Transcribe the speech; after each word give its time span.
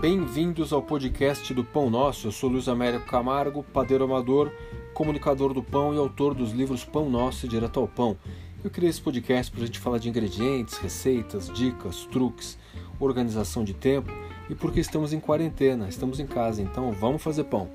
Bem-vindos 0.00 0.72
ao 0.72 0.80
podcast 0.80 1.52
do 1.52 1.62
Pão 1.62 1.90
Nosso. 1.90 2.26
Eu 2.26 2.32
sou 2.32 2.48
Luiz 2.48 2.68
Américo 2.68 3.04
Camargo, 3.04 3.62
padeiro 3.62 4.04
amador, 4.04 4.50
comunicador 4.94 5.52
do 5.52 5.62
pão 5.62 5.92
e 5.92 5.98
autor 5.98 6.32
dos 6.32 6.52
livros 6.52 6.82
Pão 6.82 7.10
Nosso 7.10 7.44
e 7.44 7.48
Direto 7.50 7.78
ao 7.78 7.86
Pão. 7.86 8.16
Eu 8.64 8.70
criei 8.70 8.88
esse 8.88 9.02
podcast 9.02 9.52
para 9.52 9.62
a 9.62 9.66
gente 9.66 9.78
falar 9.78 9.98
de 9.98 10.08
ingredientes, 10.08 10.78
receitas, 10.78 11.50
dicas, 11.52 12.06
truques, 12.06 12.56
organização 12.98 13.62
de 13.62 13.74
tempo 13.74 14.10
e 14.48 14.54
porque 14.54 14.80
estamos 14.80 15.12
em 15.12 15.20
quarentena, 15.20 15.86
estamos 15.86 16.18
em 16.18 16.26
casa, 16.26 16.62
então 16.62 16.90
vamos 16.92 17.22
fazer 17.22 17.44
pão. 17.44 17.68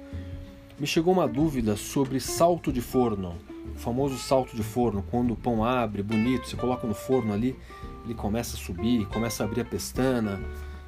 Me 0.79 0.87
chegou 0.87 1.13
uma 1.13 1.27
dúvida 1.27 1.77
sobre 1.77 2.19
salto 2.19 2.73
de 2.73 2.81
forno, 2.81 3.35
o 3.75 3.77
famoso 3.77 4.17
salto 4.17 4.55
de 4.55 4.63
forno, 4.63 5.05
quando 5.11 5.33
o 5.33 5.37
pão 5.37 5.63
abre, 5.63 6.01
bonito, 6.01 6.49
você 6.49 6.55
coloca 6.55 6.87
no 6.87 6.95
forno 6.95 7.31
ali, 7.31 7.55
ele 8.03 8.15
começa 8.15 8.55
a 8.55 8.59
subir, 8.59 9.05
começa 9.09 9.43
a 9.43 9.45
abrir 9.45 9.61
a 9.61 9.65
pestana 9.65 10.41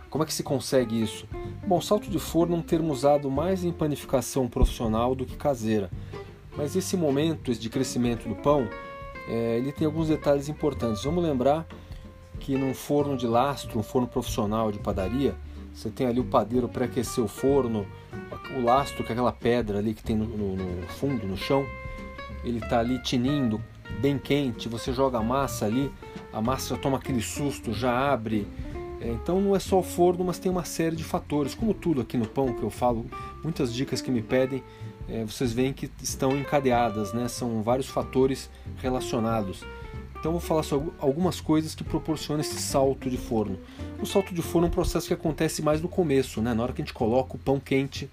como 0.09 0.23
é 0.23 0.27
que 0.27 0.33
se 0.33 0.43
consegue 0.43 1.01
isso? 1.01 1.27
Bom, 1.65 1.81
salto 1.81 2.09
de 2.09 2.19
forno 2.19 2.55
é 2.55 2.59
um 2.59 2.61
termo 2.61 2.91
usado 2.91 3.29
mais 3.29 3.63
em 3.63 3.71
panificação 3.71 4.47
profissional 4.47 5.13
do 5.13 5.25
que 5.25 5.35
caseira. 5.35 5.89
Mas 6.55 6.75
esse 6.75 6.97
momento 6.97 7.53
de 7.53 7.69
crescimento 7.69 8.27
do 8.27 8.35
pão, 8.35 8.67
é, 9.27 9.57
ele 9.57 9.71
tem 9.71 9.85
alguns 9.85 10.07
detalhes 10.07 10.49
importantes. 10.49 11.03
Vamos 11.03 11.23
lembrar 11.23 11.67
que 12.39 12.57
num 12.57 12.73
forno 12.73 13.17
de 13.17 13.27
lastro, 13.27 13.79
um 13.79 13.83
forno 13.83 14.07
profissional 14.07 14.71
de 14.71 14.79
padaria, 14.79 15.35
você 15.73 15.89
tem 15.89 16.07
ali 16.07 16.19
o 16.19 16.25
padeiro 16.25 16.67
para 16.67 16.85
aquecer 16.85 17.23
o 17.23 17.27
forno, 17.27 17.85
o 18.57 18.63
lastro, 18.63 19.03
que 19.03 19.11
é 19.11 19.13
aquela 19.13 19.31
pedra 19.31 19.77
ali 19.77 19.93
que 19.93 20.03
tem 20.03 20.15
no, 20.15 20.25
no, 20.25 20.55
no 20.55 20.87
fundo, 20.87 21.27
no 21.27 21.37
chão, 21.37 21.65
ele 22.43 22.57
está 22.57 22.79
ali 22.79 22.99
tinindo, 23.03 23.61
bem 23.99 24.17
quente, 24.17 24.67
você 24.67 24.91
joga 24.91 25.19
a 25.19 25.23
massa 25.23 25.65
ali, 25.65 25.91
a 26.33 26.41
massa 26.41 26.77
toma 26.77 26.97
aquele 26.97 27.21
susto, 27.21 27.73
já 27.73 28.11
abre, 28.11 28.47
então 29.01 29.39
não 29.39 29.55
é 29.55 29.59
só 29.59 29.79
o 29.79 29.83
forno, 29.83 30.23
mas 30.23 30.39
tem 30.39 30.51
uma 30.51 30.65
série 30.65 30.95
de 30.95 31.03
fatores, 31.03 31.53
como 31.53 31.73
tudo 31.73 32.01
aqui 32.01 32.17
no 32.17 32.27
pão 32.27 32.53
que 32.53 32.63
eu 32.63 32.69
falo, 32.69 33.05
muitas 33.43 33.73
dicas 33.73 34.01
que 34.01 34.09
me 34.09 34.21
pedem, 34.21 34.63
é, 35.07 35.23
vocês 35.23 35.53
veem 35.53 35.71
que 35.71 35.89
estão 36.01 36.35
encadeadas, 36.35 37.13
né? 37.13 37.27
são 37.27 37.61
vários 37.61 37.87
fatores 37.87 38.49
relacionados. 38.77 39.63
Então 40.19 40.31
vou 40.31 40.41
falar 40.41 40.63
sobre 40.63 40.91
algumas 40.99 41.39
coisas 41.39 41.75
que 41.75 41.83
proporcionam 41.83 42.41
esse 42.41 42.59
salto 42.59 43.09
de 43.09 43.17
forno. 43.17 43.59
O 44.01 44.05
salto 44.05 44.33
de 44.33 44.41
forno 44.41 44.67
é 44.67 44.69
um 44.69 44.73
processo 44.73 45.07
que 45.07 45.13
acontece 45.13 45.61
mais 45.61 45.79
no 45.79 45.87
começo, 45.87 46.41
né? 46.41 46.53
na 46.53 46.63
hora 46.63 46.73
que 46.73 46.81
a 46.81 46.85
gente 46.85 46.93
coloca 46.93 47.35
o 47.35 47.39
pão 47.39 47.59
quente 47.59 48.09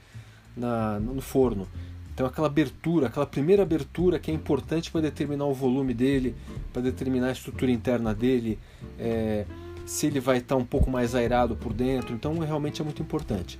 na, 0.56 1.00
no 1.00 1.22
forno. 1.22 1.66
Então 2.12 2.26
aquela 2.26 2.46
abertura, 2.46 3.08
aquela 3.08 3.26
primeira 3.26 3.62
abertura 3.62 4.20
que 4.20 4.30
é 4.30 4.34
importante 4.34 4.90
para 4.90 5.00
determinar 5.00 5.46
o 5.46 5.54
volume 5.54 5.92
dele, 5.92 6.36
para 6.72 6.82
determinar 6.82 7.28
a 7.28 7.32
estrutura 7.32 7.72
interna 7.72 8.14
dele. 8.14 8.58
É, 8.98 9.46
se 9.84 10.06
ele 10.06 10.20
vai 10.20 10.38
estar 10.38 10.56
um 10.56 10.64
pouco 10.64 10.90
mais 10.90 11.14
airado 11.14 11.56
por 11.56 11.72
dentro, 11.72 12.14
então 12.14 12.38
realmente 12.38 12.80
é 12.80 12.84
muito 12.84 13.02
importante. 13.02 13.58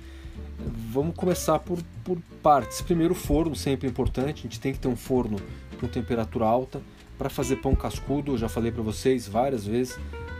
Vamos 0.91 1.15
começar 1.15 1.59
por, 1.59 1.79
por 2.03 2.17
partes. 2.41 2.81
Primeiro, 2.81 3.13
o 3.13 3.17
forno, 3.17 3.55
sempre 3.55 3.87
importante, 3.87 4.39
a 4.39 4.43
gente 4.43 4.59
tem 4.59 4.73
que 4.73 4.79
ter 4.79 4.87
um 4.87 4.95
forno 4.95 5.37
com 5.79 5.87
temperatura 5.87 6.45
alta. 6.45 6.81
Para 7.17 7.29
fazer 7.29 7.57
pão 7.57 7.75
cascudo, 7.75 8.33
eu 8.33 8.37
já 8.37 8.49
falei 8.49 8.71
para 8.71 8.81
vocês 8.81 9.27
várias 9.27 9.65
vezes, 9.65 9.97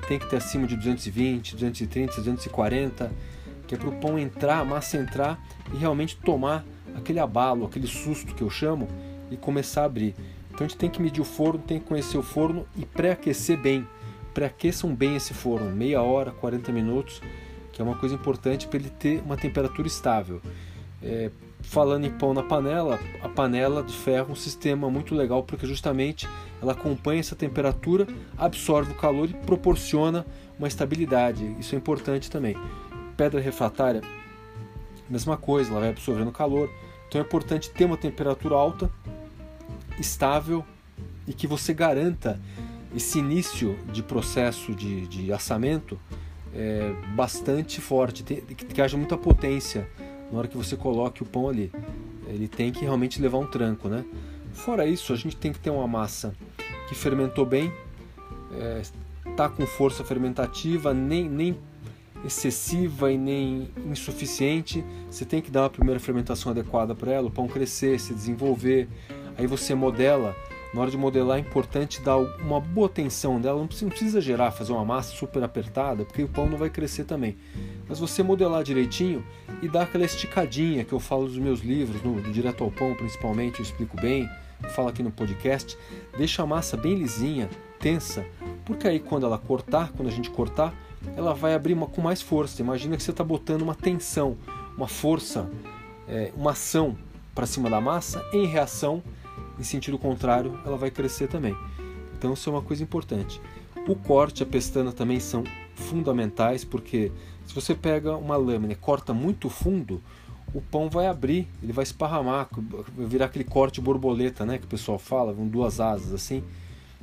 tem 0.08 0.20
que 0.20 0.30
ter 0.30 0.38
acima 0.38 0.68
de 0.68 0.76
220, 0.76 1.54
230, 1.54 2.18
240, 2.18 3.12
que 3.66 3.76
é 3.76 3.78
para 3.78 3.90
o 3.90 4.00
pão 4.00 4.20
entrar, 4.20 4.60
a 4.60 4.66
massa 4.66 4.98
entrar 4.98 5.42
e 5.74 5.78
realmente 5.78 6.18
tomar 6.18 6.66
aquele 6.96 7.20
abalo, 7.20 7.66
aquele 7.66 7.88
susto 7.88 8.36
que 8.36 8.42
eu 8.42 8.50
chamo 8.50 8.88
e 9.32 9.38
começar 9.38 9.84
a 9.84 9.86
abrir. 9.86 10.16
Então 10.50 10.66
a 10.66 10.68
gente 10.68 10.78
tem 10.78 10.90
que 10.90 11.02
medir 11.02 11.22
o 11.22 11.26
forno, 11.26 11.60
tem 11.60 11.80
que 11.80 11.86
conhecer 11.86 12.18
o 12.18 12.24
forno 12.24 12.66
e 12.78 12.86
pré-aquecer 12.86 13.58
bem 13.58 13.88
pré-aqueçam 14.36 14.94
bem 14.94 15.16
esse 15.16 15.34
forno, 15.34 15.72
meia 15.72 16.02
hora, 16.02 16.30
40 16.30 16.72
minutos, 16.74 17.22
que 17.72 17.82
é 17.82 17.86
uma 17.86 17.96
coisa 17.96 18.14
importante 18.14 18.68
para 18.68 18.78
ele 18.78 18.90
ter 18.90 19.24
uma 19.26 19.38
temperatura 19.38 19.88
estável. 19.88 20.42
É, 21.02 21.32
falando 21.62 22.06
em 22.06 22.12
pão 22.12 22.34
na 22.34 22.44
panela, 22.44 23.00
a 23.24 23.30
panela 23.30 23.82
de 23.82 23.94
ferro 23.94 24.30
é 24.30 24.32
um 24.34 24.36
sistema 24.36 24.90
muito 24.90 25.16
legal 25.16 25.42
porque 25.42 25.66
justamente 25.66 26.28
ela 26.62 26.74
acompanha 26.74 27.22
essa 27.22 27.36
temperatura, 27.36 28.06
absorve 28.38 28.92
o 28.92 28.96
calor 28.96 29.30
e 29.30 29.34
proporciona 29.34 30.26
uma 30.60 30.68
estabilidade. 30.68 31.56
Isso 31.58 31.74
é 31.74 31.78
importante 31.78 32.30
também. 32.30 32.58
Pedra 33.16 33.40
refratária, 33.40 34.02
mesma 35.10 35.38
coisa, 35.38 35.72
ela 35.72 35.80
vai 35.80 35.90
absorvendo 35.90 36.32
calor. 36.32 36.70
Então 37.08 37.22
é 37.22 37.24
importante 37.24 37.70
ter 37.70 37.86
uma 37.86 37.98
temperatura 37.98 38.56
alta, 38.56 38.92
estável 39.98 40.66
e 41.26 41.34
que 41.34 41.48
você 41.48 41.74
garanta 41.74 42.40
esse 42.96 43.20
início 43.20 43.78
de 43.92 44.02
processo 44.02 44.74
de, 44.74 45.06
de 45.08 45.34
assamento 45.34 46.00
é 46.54 46.94
bastante 47.14 47.82
forte, 47.82 48.24
tem, 48.24 48.42
que, 48.42 48.66
que 48.66 48.82
haja 48.82 48.96
muita 48.96 49.18
potência 49.18 49.88
na 50.32 50.40
hora 50.40 50.48
que 50.48 50.56
você 50.56 50.78
coloque 50.78 51.22
o 51.22 51.26
pão 51.26 51.50
ali. 51.50 51.72
Ele 52.28 52.48
tem 52.48 52.72
que 52.72 52.82
realmente 52.82 53.22
levar 53.22 53.38
um 53.38 53.46
tranco, 53.46 53.90
né? 53.90 54.06
Fora 54.54 54.88
isso, 54.88 55.12
a 55.12 55.16
gente 55.18 55.36
tem 55.36 55.52
que 55.52 55.60
ter 55.60 55.70
uma 55.70 55.88
massa 55.88 56.34
que 56.88 56.96
fermentou 56.96 57.46
bem, 57.46 57.72
é, 58.58 58.82
tá 59.36 59.50
com 59.50 59.68
força 59.68 60.04
fermentativa, 60.04 60.94
nem, 60.94 61.30
nem 61.30 61.58
excessiva 62.24 63.12
e 63.12 63.18
nem 63.18 63.70
insuficiente. 63.86 64.84
Você 65.12 65.26
tem 65.26 65.42
que 65.42 65.52
dar 65.52 65.64
uma 65.64 65.70
primeira 65.70 66.00
fermentação 66.00 66.52
adequada 66.52 66.96
para 66.96 67.12
ela, 67.12 67.28
o 67.28 67.32
pão 67.32 67.48
crescer, 67.48 68.00
se 68.00 68.14
desenvolver. 68.14 68.88
Aí 69.38 69.46
você 69.46 69.76
modela 69.76 70.34
na 70.76 70.82
hora 70.82 70.92
de 70.92 70.98
modelar 70.98 71.38
é 71.38 71.40
importante 71.40 72.02
dar 72.02 72.18
uma 72.18 72.60
boa 72.60 72.90
tensão 72.90 73.40
dela, 73.40 73.58
não 73.58 73.66
precisa, 73.66 73.96
exagerar, 74.04 74.52
fazer 74.52 74.74
uma 74.74 74.84
massa 74.84 75.16
super 75.16 75.42
apertada, 75.42 76.04
porque 76.04 76.22
o 76.22 76.28
pão 76.28 76.50
não 76.50 76.58
vai 76.58 76.70
crescer 76.70 77.06
também. 77.06 77.38
Mas 77.88 77.98
você 77.98 78.22
modelar 78.22 78.62
direitinho 78.62 79.26
e 79.62 79.70
dar 79.70 79.84
aquela 79.84 80.04
esticadinha 80.04 80.84
que 80.84 80.92
eu 80.92 81.00
falo 81.00 81.24
nos 81.24 81.38
meus 81.38 81.62
livros, 81.62 82.04
no, 82.04 82.22
do 82.22 82.30
Direto 82.30 82.62
ao 82.62 82.70
Pão 82.70 82.94
principalmente, 82.94 83.60
eu 83.60 83.64
explico 83.64 83.96
bem, 83.96 84.30
falo 84.76 84.90
aqui 84.90 85.02
no 85.02 85.12
podcast, 85.12 85.78
deixa 86.18 86.44
a 86.44 86.46
massa 86.46 86.76
bem 86.76 86.96
lisinha, 86.96 87.50
tensa, 87.80 88.26
porque 88.66 88.86
aí 88.86 89.00
quando 89.00 89.26
ela 89.26 89.38
cortar, 89.38 89.94
quando 89.94 90.10
a 90.10 90.12
gente 90.12 90.30
cortar, 90.30 90.74
ela 91.16 91.34
vai 91.34 91.54
abrir 91.54 91.74
uma, 91.74 91.88
com 91.88 92.02
mais 92.02 92.22
força. 92.22 92.62
Imagina 92.62 92.98
que 92.98 93.04
você 93.04 93.12
está 93.12 93.24
botando 93.24 93.62
uma 93.62 93.76
tensão, 93.76 94.36
uma 94.76 94.90
força, 94.90 95.50
é, 96.06 96.34
uma 96.36 96.52
ação 96.52 96.98
para 97.34 97.46
cima 97.46 97.70
da 97.70 97.80
massa 97.80 98.22
em 98.34 98.46
reação 98.46 99.02
em 99.60 99.64
sentido 99.64 99.98
contrário, 99.98 100.60
ela 100.66 100.78
vai 100.78 100.92
crescer 100.92 101.28
também. 101.28 101.56
Então 102.18 102.34
isso 102.34 102.50
é 102.50 102.54
uma 102.54 102.62
coisa 102.62 102.84
importante. 102.84 103.42
O 103.88 103.96
corte 103.96 104.40
e 104.40 104.44
a 104.44 104.46
pestana 104.46 104.92
também 104.92 105.20
são 105.20 105.44
fundamentais 105.76 106.64
porque 106.64 107.12
se 107.46 107.54
você 107.54 107.76
pega 107.76 108.16
uma 108.16 108.36
lâmina 108.36 108.74
e 108.74 108.76
corta 108.76 109.14
muito 109.14 109.50
fundo, 109.50 110.02
o 110.54 110.62
pão 110.62 110.90
vai 110.90 111.08
abrir, 111.08 111.48
ele 111.62 111.74
vai 111.74 111.84
esparramar, 111.84 112.50
virar 112.98 113.26
aquele 113.26 113.44
corte 113.44 113.82
borboleta, 113.82 114.46
né, 114.46 114.58
que 114.58 114.66
o 114.66 114.70
pessoal 114.70 114.98
fala, 114.98 115.34
com 115.34 115.48
duas 115.48 115.80
asas 115.80 116.14
assim. 116.14 116.44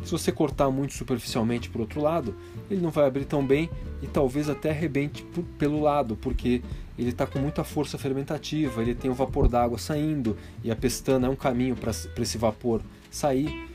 Se 0.05 0.11
você 0.11 0.33
cortar 0.33 0.71
muito 0.71 0.95
superficialmente 0.95 1.71
por 1.71 1.81
outro 1.81 2.01
lado, 2.01 2.35
ele 2.71 2.81
não 2.81 2.91
vai 2.91 3.07
abrir 3.07 3.25
tão 3.25 3.45
bem 3.45 3.71
e 4.03 4.07
talvez 4.07 4.49
até 4.49 4.71
arrebente 4.71 5.25
pelo 5.59 5.81
lado, 5.81 6.17
porque 6.17 6.63
ele 6.99 7.11
está 7.11 7.27
com 7.27 7.39
muita 7.39 7.65
força 7.65 7.97
fermentativa, 7.97 8.83
ele 8.83 8.95
tem 8.95 9.11
o 9.11 9.15
vapor 9.15 9.49
d'água 9.49 9.79
saindo 9.79 10.37
e 10.63 10.71
a 10.71 10.77
pestana 10.77 11.27
é 11.27 11.31
um 11.31 11.37
caminho 11.37 11.77
para 11.77 11.93
esse 12.23 12.37
vapor 12.37 12.83
sair. 13.11 13.69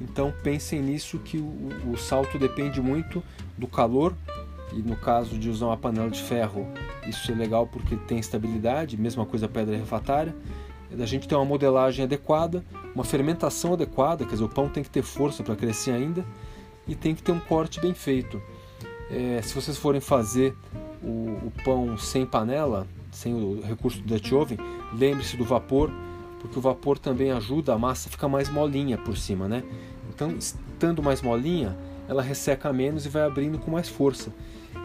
Então 0.00 0.32
pensem 0.42 0.82
nisso 0.82 1.18
que 1.18 1.38
o, 1.38 1.92
o, 1.92 1.96
salto 1.96 2.38
depende 2.38 2.80
muito 2.80 3.22
do 3.56 3.66
calor 3.66 4.14
e 4.72 4.76
no 4.76 4.96
caso 4.96 5.38
de 5.38 5.48
usar 5.48 5.66
uma 5.66 5.76
panela 5.76 6.10
de 6.10 6.22
ferro 6.22 6.66
isso 7.06 7.32
é 7.32 7.34
legal 7.34 7.66
porque 7.66 7.96
tem 7.96 8.18
estabilidade, 8.18 8.96
mesma 8.96 9.24
coisa 9.24 9.46
a 9.46 9.48
pedra 9.48 9.76
refratária. 9.76 10.34
A 10.98 11.06
gente 11.06 11.28
tem 11.28 11.36
uma 11.36 11.44
modelagem 11.44 12.04
adequada, 12.04 12.64
uma 12.98 13.04
fermentação 13.04 13.74
adequada, 13.74 14.24
quer 14.24 14.32
dizer, 14.32 14.44
o 14.44 14.48
pão 14.48 14.68
tem 14.68 14.82
que 14.82 14.90
ter 14.90 15.02
força 15.02 15.44
para 15.44 15.54
crescer 15.54 15.92
ainda 15.92 16.26
e 16.84 16.96
tem 16.96 17.14
que 17.14 17.22
ter 17.22 17.30
um 17.30 17.38
corte 17.38 17.80
bem 17.80 17.94
feito. 17.94 18.42
É, 19.08 19.40
se 19.40 19.54
vocês 19.54 19.78
forem 19.78 20.00
fazer 20.00 20.52
o, 21.00 21.46
o, 21.46 21.52
pão 21.64 21.96
sem 21.96 22.26
panela, 22.26 22.88
sem 23.12 23.32
o 23.32 23.60
recurso 23.60 24.00
do 24.02 24.14
Dutch 24.14 24.32
Oven, 24.32 24.58
lembre-se 24.92 25.36
do 25.36 25.44
vapor, 25.44 25.92
porque 26.40 26.58
o 26.58 26.60
vapor 26.60 26.98
também 26.98 27.30
ajuda 27.30 27.72
a 27.72 27.78
massa 27.78 28.08
a 28.08 28.10
ficar 28.10 28.28
mais 28.28 28.48
molinha 28.48 28.98
por 28.98 29.16
cima, 29.16 29.46
né? 29.46 29.62
Então, 30.12 30.36
estando 30.36 31.00
mais 31.00 31.22
molinha, 31.22 31.78
ela 32.08 32.20
resseca 32.20 32.72
menos 32.72 33.06
e 33.06 33.08
vai 33.08 33.22
abrindo 33.22 33.60
com 33.60 33.70
mais 33.70 33.88
força. 33.88 34.32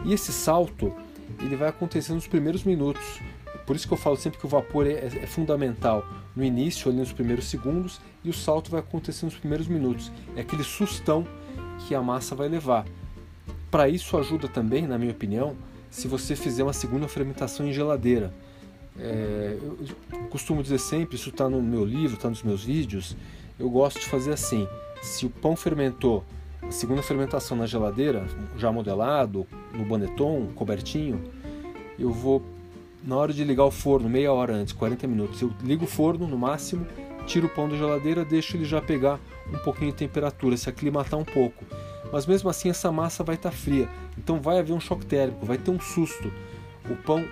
E 0.04 0.12
esse 0.12 0.32
salto, 0.32 0.94
ele 1.40 1.56
vai 1.56 1.68
acontecer 1.68 2.12
nos 2.12 2.28
primeiros 2.28 2.62
minutos. 2.62 3.20
Por 3.66 3.74
isso 3.74 3.86
que 3.86 3.94
eu 3.94 3.98
falo 3.98 4.16
sempre 4.16 4.38
que 4.38 4.46
o 4.46 4.48
vapor 4.48 4.86
é, 4.86 4.92
é, 4.92 5.06
é 5.22 5.26
fundamental 5.26 6.04
no 6.36 6.44
início, 6.44 6.90
ali 6.90 6.98
nos 6.98 7.12
primeiros 7.12 7.46
segundos, 7.46 8.00
e 8.22 8.30
o 8.30 8.32
salto 8.32 8.70
vai 8.70 8.80
acontecer 8.80 9.24
nos 9.24 9.34
primeiros 9.34 9.66
minutos. 9.66 10.12
É 10.36 10.40
aquele 10.40 10.64
sustão 10.64 11.26
que 11.86 11.94
a 11.94 12.02
massa 12.02 12.34
vai 12.34 12.48
levar. 12.48 12.84
Para 13.70 13.88
isso 13.88 14.16
ajuda 14.16 14.48
também, 14.48 14.86
na 14.86 14.98
minha 14.98 15.12
opinião, 15.12 15.56
se 15.90 16.08
você 16.08 16.36
fizer 16.36 16.62
uma 16.62 16.72
segunda 16.72 17.08
fermentação 17.08 17.66
em 17.66 17.72
geladeira. 17.72 18.32
É, 18.98 19.58
eu 19.60 20.18
costumo 20.30 20.62
dizer 20.62 20.78
sempre, 20.78 21.16
isso 21.16 21.30
está 21.30 21.48
no 21.48 21.60
meu 21.60 21.84
livro, 21.84 22.16
está 22.16 22.28
nos 22.28 22.42
meus 22.42 22.64
vídeos, 22.64 23.16
eu 23.58 23.68
gosto 23.68 24.00
de 24.00 24.06
fazer 24.06 24.32
assim. 24.32 24.68
Se 25.02 25.26
o 25.26 25.30
pão 25.30 25.56
fermentou, 25.56 26.24
a 26.62 26.70
segunda 26.70 27.02
fermentação 27.02 27.56
na 27.56 27.66
geladeira, 27.66 28.26
já 28.56 28.70
modelado, 28.72 29.46
no 29.72 29.84
boneton, 29.84 30.48
cobertinho, 30.54 31.22
eu 31.98 32.10
vou 32.10 32.42
na 33.06 33.16
hora 33.16 33.32
de 33.32 33.44
ligar 33.44 33.64
o 33.64 33.70
forno, 33.70 34.08
meia 34.08 34.32
hora 34.32 34.54
antes, 34.54 34.72
40 34.72 35.06
minutos, 35.06 35.42
eu 35.42 35.52
ligo 35.62 35.84
o 35.84 35.88
forno 35.88 36.26
no 36.26 36.38
máximo, 36.38 36.86
tiro 37.26 37.46
o 37.46 37.50
pão 37.50 37.68
da 37.68 37.76
geladeira, 37.76 38.24
deixo 38.24 38.56
ele 38.56 38.64
já 38.64 38.80
pegar 38.80 39.20
um 39.52 39.58
pouquinho 39.58 39.90
de 39.90 39.98
temperatura, 39.98 40.56
se 40.56 40.70
aclimatar 40.70 41.20
um 41.20 41.24
pouco. 41.24 41.64
Mas 42.10 42.26
mesmo 42.26 42.48
assim 42.48 42.70
essa 42.70 42.90
massa 42.90 43.22
vai 43.22 43.34
estar 43.34 43.50
tá 43.50 43.56
fria, 43.56 43.88
então 44.16 44.40
vai 44.40 44.58
haver 44.58 44.72
um 44.72 44.80
choque 44.80 45.04
térmico, 45.04 45.44
vai 45.44 45.58
ter 45.58 45.70
um 45.70 45.80
susto. 45.80 46.32
O 46.88 46.96
pão 46.96 47.24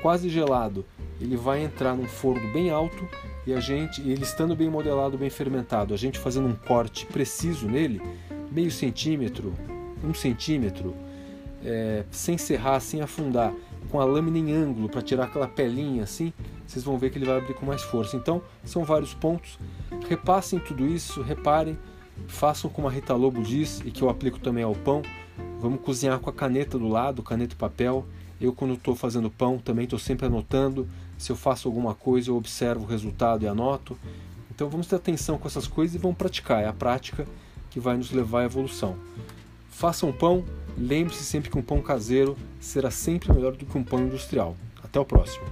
quase 0.00 0.28
gelado, 0.28 0.84
ele 1.20 1.36
vai 1.36 1.62
entrar 1.62 1.94
num 1.94 2.06
forno 2.06 2.52
bem 2.52 2.70
alto 2.70 3.08
e 3.44 3.52
a 3.52 3.58
gente, 3.58 4.00
ele 4.02 4.22
estando 4.22 4.54
bem 4.54 4.70
modelado, 4.70 5.18
bem 5.18 5.30
fermentado, 5.30 5.92
a 5.92 5.96
gente 5.96 6.18
fazendo 6.18 6.46
um 6.46 6.54
corte 6.54 7.04
preciso 7.06 7.66
nele, 7.66 8.00
meio 8.52 8.70
centímetro, 8.70 9.52
um 10.04 10.14
centímetro, 10.14 10.94
é, 11.64 12.04
sem 12.10 12.38
serrar, 12.38 12.80
sem 12.80 13.00
afundar, 13.00 13.52
com 13.90 14.00
a 14.00 14.04
lâmina 14.04 14.38
em 14.38 14.52
ângulo 14.52 14.88
para 14.88 15.02
tirar 15.02 15.24
aquela 15.24 15.46
pelinha 15.48 16.02
assim, 16.02 16.32
vocês 16.66 16.84
vão 16.84 16.98
ver 16.98 17.10
que 17.10 17.18
ele 17.18 17.26
vai 17.26 17.38
abrir 17.38 17.54
com 17.54 17.64
mais 17.64 17.82
força. 17.82 18.16
Então, 18.16 18.42
são 18.64 18.84
vários 18.84 19.14
pontos. 19.14 19.58
Repassem 20.08 20.58
tudo 20.58 20.86
isso, 20.86 21.22
reparem, 21.22 21.78
façam 22.26 22.68
como 22.68 22.88
a 22.88 22.90
Rita 22.90 23.14
Lobo 23.14 23.42
diz 23.42 23.80
e 23.84 23.90
que 23.90 24.02
eu 24.02 24.08
aplico 24.08 24.40
também 24.40 24.64
ao 24.64 24.74
pão. 24.74 25.02
Vamos 25.60 25.80
cozinhar 25.80 26.18
com 26.18 26.28
a 26.28 26.32
caneta 26.32 26.78
do 26.78 26.88
lado, 26.88 27.22
caneta 27.22 27.54
e 27.54 27.56
papel. 27.56 28.06
Eu, 28.40 28.52
quando 28.52 28.74
estou 28.74 28.94
fazendo 28.94 29.30
pão, 29.30 29.58
também 29.58 29.84
estou 29.84 29.98
sempre 29.98 30.26
anotando. 30.26 30.86
Se 31.16 31.30
eu 31.30 31.36
faço 31.36 31.68
alguma 31.68 31.94
coisa, 31.94 32.30
eu 32.30 32.36
observo 32.36 32.84
o 32.84 32.86
resultado 32.86 33.44
e 33.44 33.48
anoto. 33.48 33.96
Então, 34.50 34.68
vamos 34.68 34.86
ter 34.86 34.96
atenção 34.96 35.38
com 35.38 35.46
essas 35.46 35.66
coisas 35.66 35.94
e 35.94 35.98
vamos 35.98 36.16
praticar. 36.16 36.62
É 36.62 36.66
a 36.66 36.72
prática 36.72 37.26
que 37.70 37.80
vai 37.80 37.96
nos 37.96 38.10
levar 38.10 38.40
à 38.40 38.44
evolução. 38.44 38.96
Façam 39.70 40.12
pão, 40.12 40.44
lembre-se 40.76 41.24
sempre 41.24 41.50
que 41.50 41.58
um 41.58 41.62
pão 41.62 41.80
caseiro 41.80 42.36
será 42.60 42.90
sempre 42.90 43.32
melhor 43.32 43.52
do 43.52 43.64
que 43.64 43.78
um 43.78 43.84
pão 43.84 44.00
industrial. 44.00 44.56
Até 44.82 45.00
o 45.00 45.04
próximo. 45.04 45.44